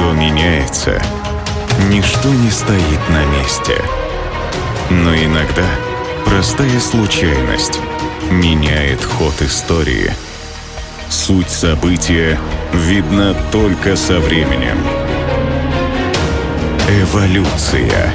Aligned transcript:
Все 0.00 0.12
меняется. 0.12 1.02
Ничто 1.90 2.30
не 2.30 2.50
стоит 2.50 3.08
на 3.10 3.22
месте. 3.36 3.74
Но 4.88 5.14
иногда 5.14 5.66
простая 6.24 6.80
случайность 6.80 7.78
меняет 8.30 9.04
ход 9.04 9.34
истории. 9.42 10.10
Суть 11.10 11.50
события 11.50 12.40
видна 12.72 13.34
только 13.52 13.94
со 13.94 14.20
временем. 14.20 14.78
Эволюция. 16.88 18.14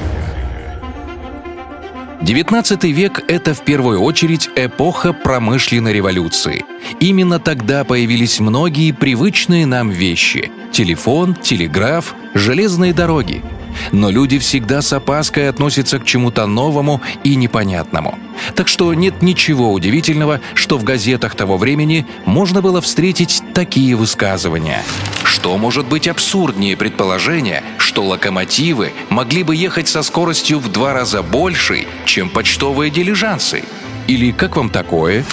XIX 2.21 2.91
век— 2.91 3.23
это 3.27 3.53
в 3.53 3.61
первую 3.63 4.01
очередь 4.01 4.49
эпоха 4.55 5.13
промышленной 5.13 5.93
революции. 5.93 6.63
Именно 6.99 7.39
тогда 7.39 7.83
появились 7.83 8.39
многие 8.39 8.91
привычные 8.91 9.65
нам 9.65 9.89
вещи— 9.89 10.51
телефон, 10.71 11.35
телеграф, 11.35 12.15
железные 12.33 12.93
дороги. 12.93 13.43
Но 13.91 14.09
люди 14.09 14.39
всегда 14.39 14.81
с 14.81 14.93
опаской 14.93 15.49
относятся 15.49 15.99
к 15.99 16.05
чему-то 16.05 16.45
новому 16.45 17.01
и 17.23 17.35
непонятному. 17.35 18.17
Так 18.55 18.67
что 18.67 18.93
нет 18.93 19.21
ничего 19.21 19.73
удивительного, 19.73 20.39
что 20.53 20.77
в 20.77 20.83
газетах 20.83 21.35
того 21.35 21.57
времени 21.57 22.05
можно 22.25 22.61
было 22.61 22.79
встретить 22.81 23.43
такие 23.53 23.95
высказывания. 23.95 24.81
Что 25.25 25.57
может 25.57 25.87
быть 25.87 26.07
абсурднее 26.07 26.77
предположения, 26.77 27.63
что 27.79 28.03
локомотивы 28.03 28.93
могли 29.09 29.41
бы 29.41 29.55
ехать 29.55 29.87
со 29.87 30.03
скоростью 30.03 30.59
в 30.59 30.71
два 30.71 30.93
раза 30.93 31.23
большей, 31.23 31.87
чем 32.05 32.29
почтовые 32.29 32.91
дилижансы? 32.91 33.63
Или 34.07 34.31
как 34.31 34.55
вам 34.55 34.69
такое? 34.69 35.25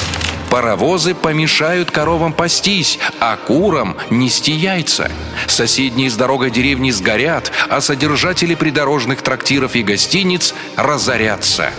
Паровозы 0.51 1.15
помешают 1.15 1.91
коровам 1.91 2.33
пастись, 2.33 2.99
а 3.21 3.37
курам 3.37 3.97
нести 4.11 4.53
яйца. 4.53 5.11
Соседние 5.47 6.11
с 6.11 6.17
дорогой 6.17 6.51
деревни 6.51 6.91
сгорят, 6.91 7.53
а 7.69 7.81
содержатели 7.83 8.55
придорожных 8.55 9.21
трактиров 9.21 9.77
и 9.77 9.83
гостиниц 9.83 10.55
разорятся. 10.77 11.71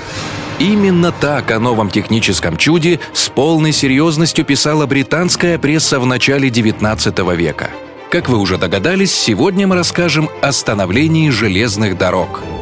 Именно 0.60 1.12
так 1.12 1.50
о 1.50 1.60
новом 1.60 1.90
техническом 1.90 2.58
чуде 2.58 3.00
с 3.12 3.28
полной 3.30 3.72
серьезностью 3.72 4.46
писала 4.46 4.86
британская 4.86 5.58
пресса 5.58 6.00
в 6.00 6.06
начале 6.06 6.50
XIX 6.50 7.36
века. 7.36 7.72
Как 8.14 8.30
вы 8.30 8.38
уже 8.38 8.60
догадались, 8.60 9.12
сегодня 9.12 9.66
мы 9.66 9.76
расскажем 9.76 10.30
о 10.44 10.52
становлении 10.52 11.32
железных 11.32 11.98
дорог– 11.98 12.44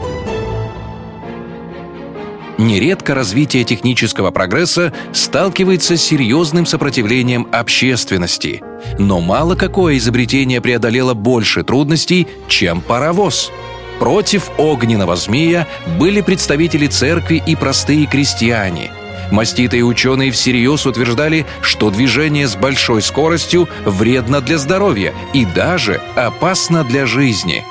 нередко 2.58 3.14
развитие 3.14 3.66
технического 3.66 4.32
прогресса 4.32 4.94
сталкивается 5.12 5.98
с 5.98 6.02
серьезным 6.02 6.66
сопротивлением 6.66 7.48
общественности. 7.52 8.62
Но 8.98 9.20
мало 9.20 9.56
какое 9.56 9.98
изобретение 9.98 10.62
преодолело 10.62 11.14
больше 11.14 11.64
трудностей, 11.64 12.28
чем 12.48 12.80
паровоз. 12.80 13.52
Против 14.00 14.52
огненного 14.58 15.16
змея 15.18 15.68
были 16.00 16.22
представители 16.22 16.88
церкви 16.88 17.44
и 17.46 17.56
простые 17.58 18.06
крестьяне. 18.06 18.92
Маститые 19.32 19.84
ученые 19.84 20.32
всерьез 20.32 20.86
утверждали, 20.86 21.46
что 21.62 21.90
движение 21.90 22.48
с 22.48 22.56
большой 22.56 23.02
скоростью 23.02 23.68
вредно 23.86 24.42
для 24.42 24.58
здоровья 24.58 25.14
и 25.34 25.46
даже 25.46 26.02
опасно 26.16 26.84
для 26.84 27.06
жизни. 27.06 27.64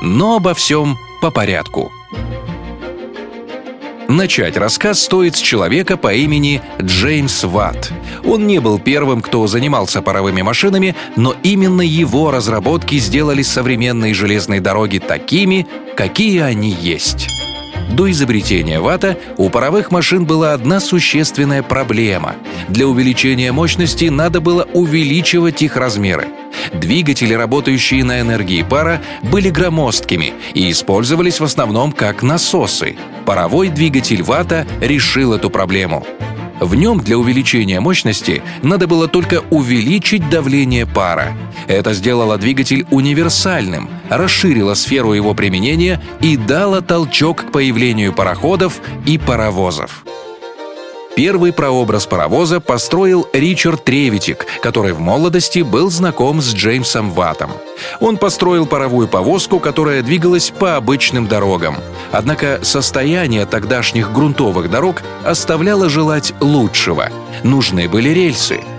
Но 0.00 0.36
обо 0.36 0.54
всем 0.54 0.96
по 1.20 1.30
порядку. 1.30 1.92
Начать 4.08 4.56
рассказ 4.56 5.02
стоит 5.02 5.36
с 5.36 5.40
человека 5.40 5.98
по 5.98 6.14
имени 6.14 6.62
Джеймс 6.80 7.44
Ватт. 7.44 7.92
Он 8.24 8.46
не 8.46 8.58
был 8.58 8.78
первым, 8.78 9.20
кто 9.20 9.46
занимался 9.46 10.00
паровыми 10.00 10.40
машинами, 10.40 10.96
но 11.16 11.34
именно 11.42 11.82
его 11.82 12.30
разработки 12.30 12.96
сделали 12.96 13.42
современные 13.42 14.14
железные 14.14 14.62
дороги 14.62 14.98
такими, 14.98 15.66
какие 15.94 16.40
они 16.40 16.70
есть. 16.70 17.37
До 17.90 18.10
изобретения 18.10 18.80
вата 18.80 19.18
у 19.36 19.50
паровых 19.50 19.90
машин 19.90 20.24
была 20.24 20.52
одна 20.52 20.80
существенная 20.80 21.62
проблема. 21.62 22.36
Для 22.68 22.86
увеличения 22.86 23.50
мощности 23.50 24.06
надо 24.06 24.40
было 24.40 24.64
увеличивать 24.72 25.62
их 25.62 25.76
размеры. 25.76 26.28
Двигатели, 26.72 27.34
работающие 27.34 28.04
на 28.04 28.20
энергии 28.20 28.62
пара, 28.62 29.00
были 29.22 29.50
громоздкими 29.50 30.34
и 30.54 30.70
использовались 30.70 31.40
в 31.40 31.44
основном 31.44 31.92
как 31.92 32.22
насосы. 32.22 32.96
Паровой 33.24 33.68
двигатель 33.68 34.22
вата 34.22 34.66
решил 34.80 35.32
эту 35.32 35.50
проблему. 35.50 36.06
В 36.60 36.74
нем 36.74 37.00
для 37.00 37.18
увеличения 37.18 37.80
мощности 37.80 38.42
надо 38.62 38.86
было 38.86 39.08
только 39.08 39.42
увеличить 39.50 40.28
давление 40.28 40.86
пара. 40.86 41.36
Это 41.66 41.92
сделало 41.92 42.36
двигатель 42.38 42.86
универсальным, 42.90 43.88
расширило 44.08 44.74
сферу 44.74 45.12
его 45.12 45.34
применения 45.34 46.00
и 46.20 46.36
дало 46.36 46.80
толчок 46.80 47.46
к 47.46 47.52
появлению 47.52 48.12
пароходов 48.12 48.80
и 49.06 49.18
паровозов. 49.18 50.04
Первый 51.18 51.52
прообраз 51.52 52.06
паровоза 52.06 52.60
построил 52.60 53.26
Ричард 53.32 53.82
Тревитик, 53.82 54.46
который 54.62 54.92
в 54.92 55.00
молодости 55.00 55.62
был 55.62 55.90
знаком 55.90 56.40
с 56.40 56.54
Джеймсом 56.54 57.10
Ваттом. 57.10 57.50
Он 57.98 58.18
построил 58.18 58.66
паровую 58.66 59.08
повозку, 59.08 59.58
которая 59.58 60.02
двигалась 60.02 60.52
по 60.56 60.76
обычным 60.76 61.26
дорогам. 61.26 61.78
Однако 62.12 62.60
состояние 62.62 63.46
тогдашних 63.46 64.12
грунтовых 64.12 64.70
дорог 64.70 65.02
оставляло 65.24 65.88
желать 65.88 66.34
лучшего. 66.38 67.08
Нужны 67.42 67.88
были 67.88 68.10
рельсы— 68.10 68.60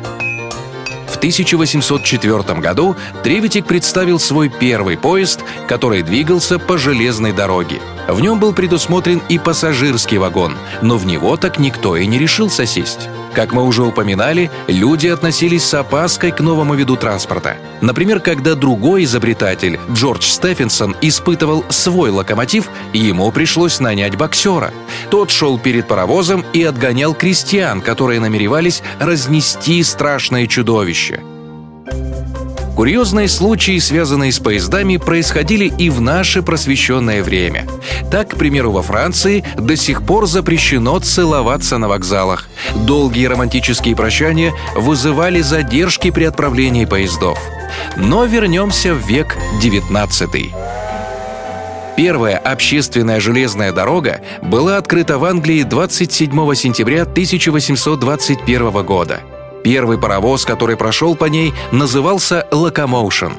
1804 1.19 2.61
году 2.61 2.95
Тревитик 3.23 3.65
представил 3.65 4.19
свой 4.19 4.47
первый 4.47 4.97
поезд, 4.97 5.41
который 5.67 6.01
двигался 6.01 6.59
по 6.59 6.77
железной 6.77 7.33
дороге. 7.33 7.81
В 8.09 8.19
нем 8.21 8.39
был 8.39 8.53
предусмотрен 8.53 9.21
и 9.29 9.37
пассажирский 9.37 10.17
вагон, 10.17 10.57
но 10.81 10.97
в 10.97 11.05
него 11.05 11.37
так 11.37 11.59
никто 11.59 11.95
и 11.95 12.07
не 12.07 12.17
решился 12.17 12.65
сесть. 12.65 13.07
Как 13.35 13.53
мы 13.53 13.63
уже 13.63 13.83
упоминали, 13.83 14.49
люди 14.67 15.07
относились 15.07 15.63
с 15.63 15.73
опаской 15.75 16.31
к 16.31 16.39
новому 16.39 16.73
виду 16.73 16.95
транспорта. 16.97 17.57
Например, 17.81 18.19
когда 18.19 18.55
другой 18.55 19.03
изобретатель, 19.03 19.79
Джордж 19.91 20.23
Стефенсон, 20.23 20.95
испытывал 21.01 21.63
свой 21.69 22.09
локомотив, 22.09 22.69
ему 22.93 23.31
пришлось 23.31 23.79
нанять 23.79 24.17
боксера. 24.17 24.73
Тот 25.11 25.29
шел 25.29 25.59
перед 25.59 25.87
паровозом 25.87 26.43
и 26.51 26.63
отгонял 26.63 27.13
крестьян, 27.13 27.81
которые 27.81 28.19
намеревались 28.19 28.81
разнести 28.99 29.83
страшное 29.83 30.47
чудовище. 30.47 31.21
Курьезные 32.79 33.27
случаи, 33.27 33.77
связанные 33.77 34.31
с 34.31 34.39
поездами, 34.39 34.95
происходили 34.95 35.65
и 35.65 35.89
в 35.89 35.99
наше 35.99 36.41
просвещенное 36.41 37.21
время. 37.21 37.67
Так, 38.09 38.29
к 38.29 38.35
примеру, 38.37 38.71
во 38.71 38.81
Франции 38.81 39.43
до 39.57 39.75
сих 39.75 40.01
пор 40.01 40.27
запрещено 40.27 40.97
целоваться 40.99 41.77
на 41.77 41.89
вокзалах. 41.89 42.47
Долгие 42.87 43.25
романтические 43.25 43.97
прощания 43.97 44.53
вызывали 44.77 45.41
задержки 45.41 46.09
при 46.09 46.23
отправлении 46.23 46.85
поездов. 46.85 47.37
Но 47.97 48.23
вернемся 48.23 48.93
в 48.93 49.05
век 49.05 49.35
XIX. 49.61 50.53
Первая 51.97 52.37
общественная 52.37 53.19
железная 53.19 53.73
дорога 53.73 54.21
была 54.41 54.77
открыта 54.77 55.17
в 55.17 55.25
Англии 55.25 55.63
27 55.63 56.55
сентября 56.55 57.01
1821 57.01 58.71
года. 58.85 59.19
Первый 59.69 59.99
паровоз, 59.99 60.45
который 60.45 60.77
прошел 60.77 61.15
по 61.15 61.25
ней, 61.25 61.53
назывался 61.71 62.47
«Локомоушен». 62.49 63.33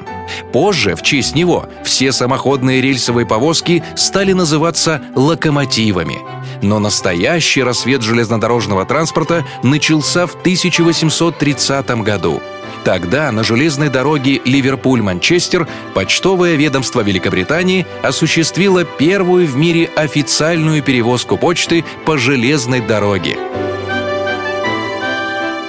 Позже, 0.53 0.95
в 0.95 1.01
честь 1.01 1.35
него, 1.35 1.65
все 1.83 2.13
самоходные 2.13 2.79
рельсовые 2.79 3.25
повозки 3.25 3.83
стали 3.97 4.31
называться 4.31 5.01
«локомотивами». 5.13 6.19
Но 6.61 6.79
настоящий 6.79 7.63
рассвет 7.63 8.01
железнодорожного 8.01 8.85
транспорта 8.85 9.45
начался 9.61 10.25
в 10.25 10.35
1830 10.35 11.89
году. 12.01 12.41
Тогда 12.85 13.29
на 13.33 13.43
железной 13.43 13.89
дороге 13.89 14.39
Ливерпуль-Манчестер 14.45 15.67
почтовое 15.93 16.55
ведомство 16.55 17.01
Великобритании 17.01 17.85
осуществило 18.03 18.85
первую 18.85 19.47
в 19.47 19.57
мире 19.57 19.89
официальную 19.97 20.81
перевозку 20.81 21.35
почты 21.35 21.83
по 22.05 22.17
железной 22.17 22.79
дороге. 22.79 23.35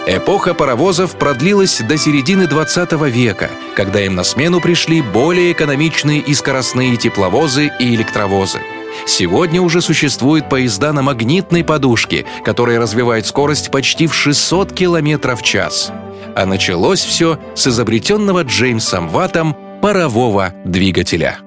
Эпоха 0.07 0.53
паровозов 0.53 1.17
продлилась 1.17 1.81
до 1.81 1.97
середины 1.97 2.49
20 2.49 2.93
века, 3.09 3.51
когда 3.77 4.01
им 4.01 4.17
на 4.17 4.25
смену 4.25 4.61
пришли 4.61 5.01
более 5.01 5.53
экономичные 5.53 6.19
и 6.19 6.35
скоростные 6.35 6.97
тепловозы 6.97 7.71
и 7.79 7.95
электровозы. 7.95 8.59
Сегодня 9.07 9.63
уже 9.63 9.81
существуют 9.81 10.49
поезда 10.49 10.93
на 10.93 11.03
магнитной 11.03 11.63
подушке, 11.63 12.27
которые 12.45 12.81
развивают 12.81 13.27
скорость 13.27 13.71
почти 13.71 14.09
в 14.09 14.15
600 14.15 14.73
км 14.73 15.37
в 15.37 15.43
час. 15.43 15.93
А 16.35 16.47
началось 16.47 17.01
все 17.01 17.39
с 17.55 17.69
изобретенного 17.69 18.43
Джеймсом 18.43 19.09
Ваттом 19.09 19.57
парового 19.81 20.53
двигателя. 20.65 21.39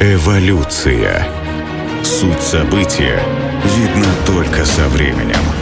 Эволюция. 0.00 1.26
Суть 2.02 2.42
события 2.42 3.22
видна 3.64 4.08
только 4.26 4.64
со 4.66 4.88
временем. 4.88 5.61